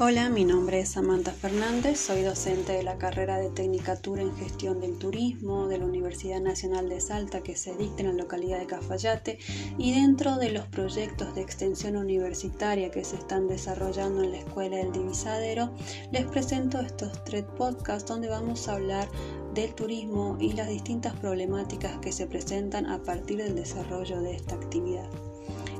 Hola, 0.00 0.28
mi 0.30 0.44
nombre 0.44 0.78
es 0.78 0.90
Samantha 0.90 1.32
Fernández, 1.32 1.98
soy 1.98 2.22
docente 2.22 2.70
de 2.70 2.84
la 2.84 2.98
carrera 2.98 3.36
de 3.38 3.50
Tecnicatura 3.50 4.22
en 4.22 4.36
Gestión 4.36 4.80
del 4.80 4.96
Turismo 4.96 5.66
de 5.66 5.78
la 5.78 5.86
Universidad 5.86 6.40
Nacional 6.40 6.88
de 6.88 7.00
Salta 7.00 7.42
que 7.42 7.56
se 7.56 7.74
dicta 7.74 8.02
en 8.02 8.10
la 8.10 8.22
localidad 8.22 8.60
de 8.60 8.66
Cafayate 8.66 9.40
y 9.76 10.00
dentro 10.00 10.36
de 10.36 10.52
los 10.52 10.66
proyectos 10.66 11.34
de 11.34 11.40
extensión 11.40 11.96
universitaria 11.96 12.92
que 12.92 13.02
se 13.02 13.16
están 13.16 13.48
desarrollando 13.48 14.22
en 14.22 14.30
la 14.30 14.38
Escuela 14.38 14.76
del 14.76 14.92
Divisadero, 14.92 15.74
les 16.12 16.26
presento 16.26 16.78
estos 16.78 17.24
tres 17.24 17.42
podcasts 17.56 18.08
donde 18.08 18.28
vamos 18.28 18.68
a 18.68 18.74
hablar 18.74 19.08
del 19.52 19.74
turismo 19.74 20.36
y 20.38 20.52
las 20.52 20.68
distintas 20.68 21.18
problemáticas 21.18 21.98
que 21.98 22.12
se 22.12 22.28
presentan 22.28 22.86
a 22.86 23.02
partir 23.02 23.38
del 23.38 23.56
desarrollo 23.56 24.20
de 24.20 24.36
esta 24.36 24.54
actividad. 24.54 25.10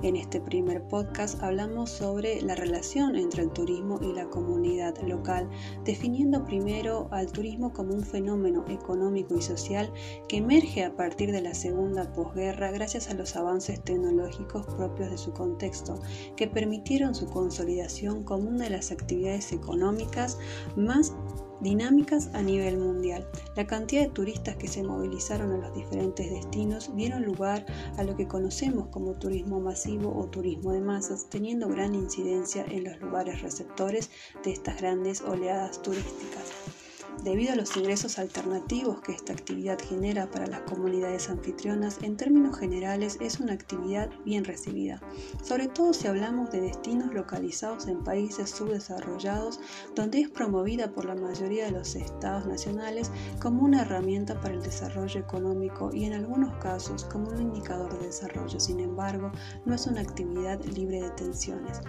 En 0.00 0.14
este 0.14 0.40
primer 0.40 0.86
podcast 0.86 1.42
hablamos 1.42 1.90
sobre 1.90 2.40
la 2.40 2.54
relación 2.54 3.16
entre 3.16 3.42
el 3.42 3.50
turismo 3.50 3.98
y 4.00 4.12
la 4.12 4.28
comunidad 4.28 4.96
local, 5.02 5.50
definiendo 5.84 6.44
primero 6.44 7.08
al 7.10 7.32
turismo 7.32 7.72
como 7.72 7.94
un 7.94 8.04
fenómeno 8.04 8.64
económico 8.68 9.36
y 9.36 9.42
social 9.42 9.92
que 10.28 10.36
emerge 10.36 10.84
a 10.84 10.94
partir 10.94 11.32
de 11.32 11.42
la 11.42 11.52
segunda 11.52 12.12
posguerra 12.12 12.70
gracias 12.70 13.10
a 13.10 13.14
los 13.14 13.34
avances 13.34 13.82
tecnológicos 13.82 14.66
propios 14.66 15.10
de 15.10 15.18
su 15.18 15.32
contexto, 15.32 15.98
que 16.36 16.46
permitieron 16.46 17.16
su 17.16 17.26
consolidación 17.26 18.22
como 18.22 18.50
una 18.50 18.64
de 18.64 18.70
las 18.70 18.92
actividades 18.92 19.50
económicas 19.50 20.38
más 20.76 21.12
dinámicas 21.60 22.30
a 22.34 22.42
nivel 22.42 22.78
mundial. 22.78 23.26
La 23.56 23.66
cantidad 23.66 24.02
de 24.02 24.10
turistas 24.10 24.56
que 24.56 24.68
se 24.68 24.82
movilizaron 24.82 25.52
a 25.52 25.58
los 25.58 25.74
diferentes 25.74 26.30
destinos 26.30 26.94
dieron 26.94 27.24
lugar 27.24 27.66
a 27.96 28.02
lo 28.02 28.16
que 28.16 28.28
conocemos 28.28 28.88
como 28.88 29.14
turismo 29.14 29.60
masivo 29.60 30.16
o 30.16 30.26
turismo 30.26 30.72
de 30.72 30.80
masas, 30.80 31.28
teniendo 31.28 31.68
gran 31.68 31.94
incidencia 31.94 32.64
en 32.68 32.84
los 32.84 33.00
lugares 33.00 33.42
receptores 33.42 34.10
de 34.44 34.52
estas 34.52 34.80
grandes 34.80 35.20
oleadas 35.22 35.82
turísticas. 35.82 36.77
Debido 37.24 37.52
a 37.52 37.56
los 37.56 37.76
ingresos 37.76 38.18
alternativos 38.18 39.00
que 39.00 39.12
esta 39.12 39.32
actividad 39.32 39.78
genera 39.80 40.30
para 40.30 40.46
las 40.46 40.60
comunidades 40.60 41.28
anfitrionas, 41.28 41.98
en 42.02 42.16
términos 42.16 42.56
generales 42.56 43.18
es 43.20 43.40
una 43.40 43.54
actividad 43.54 44.08
bien 44.24 44.44
recibida, 44.44 45.02
sobre 45.42 45.66
todo 45.66 45.92
si 45.92 46.06
hablamos 46.06 46.50
de 46.52 46.60
destinos 46.60 47.12
localizados 47.12 47.88
en 47.88 48.04
países 48.04 48.50
subdesarrollados, 48.50 49.58
donde 49.96 50.20
es 50.20 50.30
promovida 50.30 50.92
por 50.92 51.06
la 51.06 51.16
mayoría 51.16 51.66
de 51.66 51.72
los 51.72 51.96
estados 51.96 52.46
nacionales 52.46 53.10
como 53.42 53.64
una 53.64 53.82
herramienta 53.82 54.40
para 54.40 54.54
el 54.54 54.62
desarrollo 54.62 55.20
económico 55.20 55.90
y 55.92 56.04
en 56.04 56.12
algunos 56.12 56.54
casos 56.58 57.04
como 57.04 57.30
un 57.30 57.42
indicador 57.42 57.98
de 57.98 58.06
desarrollo. 58.06 58.60
Sin 58.60 58.78
embargo, 58.78 59.32
no 59.64 59.74
es 59.74 59.86
una 59.88 60.02
actividad 60.02 60.62
libre 60.64 61.02
de 61.02 61.10
tensiones. 61.10 61.80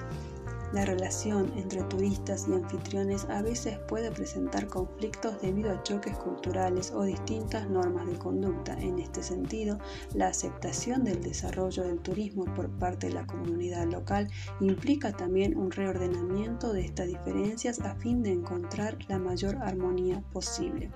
La 0.72 0.86
relación 0.86 1.52
entre 1.56 1.82
turistas 1.84 2.48
y 2.48 2.54
anfitriones 2.54 3.26
a 3.26 3.42
veces 3.42 3.80
puede 3.88 4.12
presentar 4.12 4.68
conflictos 4.68 5.42
debido 5.42 5.72
a 5.72 5.82
choques 5.82 6.16
culturales 6.18 6.92
o 6.92 7.04
distintas 7.04 7.68
normas 7.68 8.06
de 8.06 8.20
conducta. 8.20 8.74
En 8.80 9.00
este 9.00 9.24
sentido, 9.24 9.80
la 10.14 10.28
aceptación 10.28 11.04
del 11.04 11.22
desarrollo 11.24 11.84
del 11.84 12.00
turismo 12.00 12.46
por 12.54 12.70
parte 12.78 13.08
de 13.08 13.14
la 13.14 13.26
comunidad 13.26 13.88
local 13.88 14.28
implica 14.60 15.12
también 15.12 15.58
un 15.58 15.72
reordenamiento 15.72 16.72
de 16.72 16.86
estas 16.86 17.08
diferencias 17.08 17.80
a 17.80 17.96
fin 17.96 18.22
de 18.22 18.32
encontrar 18.32 18.96
la 19.08 19.18
mayor 19.18 19.58
armonía 19.64 20.22
posible. 20.32 20.92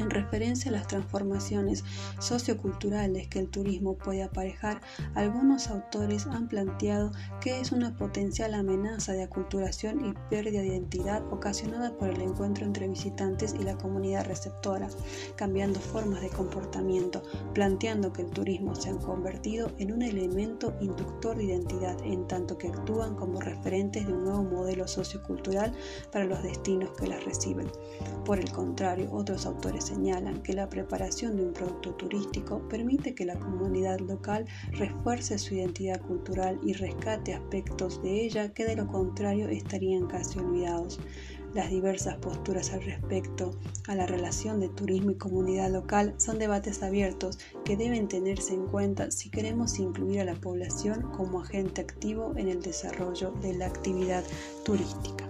En 0.00 0.08
referencia 0.08 0.70
a 0.70 0.72
las 0.72 0.86
transformaciones 0.86 1.84
socioculturales 2.20 3.28
que 3.28 3.38
el 3.38 3.50
turismo 3.50 3.98
puede 3.98 4.22
aparejar, 4.22 4.80
algunos 5.14 5.68
autores 5.68 6.26
han 6.26 6.48
planteado 6.48 7.12
que 7.42 7.60
es 7.60 7.70
una 7.70 7.94
potencial 7.94 8.54
amenaza 8.54 9.12
de 9.12 9.24
aculturación 9.24 10.06
y 10.06 10.14
pérdida 10.30 10.62
de 10.62 10.68
identidad 10.68 11.22
ocasionada 11.30 11.92
por 11.98 12.08
el 12.08 12.22
encuentro 12.22 12.64
entre 12.64 12.88
visitantes 12.88 13.54
y 13.60 13.62
la 13.62 13.76
comunidad 13.76 14.24
receptora, 14.24 14.88
cambiando 15.36 15.78
formas 15.78 16.22
de 16.22 16.30
comportamiento, 16.30 17.22
planteando 17.52 18.10
que 18.10 18.22
el 18.22 18.30
turismo 18.30 18.74
se 18.74 18.88
ha 18.88 18.96
convertido 18.96 19.70
en 19.76 19.92
un 19.92 20.00
elemento 20.00 20.72
inductor 20.80 21.36
de 21.36 21.44
identidad, 21.44 21.98
en 22.04 22.26
tanto 22.26 22.56
que 22.56 22.68
actúan 22.68 23.16
como 23.16 23.38
referentes 23.38 24.06
de 24.06 24.14
un 24.14 24.24
nuevo 24.24 24.44
modelo 24.44 24.88
sociocultural 24.88 25.74
para 26.10 26.24
los 26.24 26.42
destinos 26.42 26.88
que 26.98 27.06
las 27.06 27.22
reciben. 27.22 27.70
Por 28.24 28.38
el 28.38 28.50
contrario, 28.50 29.10
otros 29.12 29.44
autores 29.44 29.89
señalan 29.90 30.42
que 30.42 30.52
la 30.52 30.68
preparación 30.68 31.36
de 31.36 31.44
un 31.44 31.52
producto 31.52 31.94
turístico 31.94 32.68
permite 32.68 33.14
que 33.14 33.24
la 33.24 33.38
comunidad 33.38 33.98
local 33.98 34.46
refuerce 34.72 35.38
su 35.38 35.54
identidad 35.54 36.00
cultural 36.00 36.60
y 36.62 36.74
rescate 36.74 37.34
aspectos 37.34 38.02
de 38.02 38.24
ella 38.24 38.52
que 38.52 38.64
de 38.64 38.76
lo 38.76 38.86
contrario 38.86 39.48
estarían 39.48 40.06
casi 40.06 40.38
olvidados. 40.38 41.00
Las 41.54 41.68
diversas 41.68 42.16
posturas 42.18 42.72
al 42.72 42.82
respecto 42.82 43.58
a 43.88 43.96
la 43.96 44.06
relación 44.06 44.60
de 44.60 44.68
turismo 44.68 45.10
y 45.10 45.16
comunidad 45.16 45.72
local 45.72 46.14
son 46.18 46.38
debates 46.38 46.80
abiertos 46.84 47.40
que 47.64 47.76
deben 47.76 48.06
tenerse 48.06 48.54
en 48.54 48.66
cuenta 48.66 49.10
si 49.10 49.30
queremos 49.30 49.80
incluir 49.80 50.20
a 50.20 50.24
la 50.24 50.36
población 50.36 51.10
como 51.10 51.40
agente 51.40 51.80
activo 51.80 52.34
en 52.36 52.48
el 52.48 52.62
desarrollo 52.62 53.32
de 53.42 53.54
la 53.54 53.66
actividad 53.66 54.22
turística. 54.64 55.29